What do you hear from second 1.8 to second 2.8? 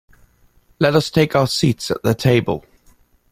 at the table.